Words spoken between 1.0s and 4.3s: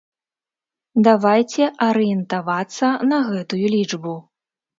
Давайце арыентавацца на гэтую лічбу.